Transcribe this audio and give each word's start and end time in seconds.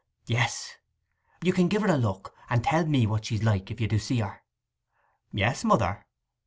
'Yes... 0.25 0.77
You 1.43 1.53
can 1.53 1.67
give 1.67 1.83
her 1.83 1.87
a 1.87 1.95
look, 1.95 2.33
and 2.49 2.63
tell 2.63 2.87
me 2.87 3.05
what's 3.05 3.27
she's 3.27 3.43
like, 3.43 3.69
if 3.69 3.79
you 3.79 3.87
do 3.87 3.99
see 3.99 4.17
her.' 4.17 4.41
'Yes, 5.31 5.63
mother. 5.63 6.07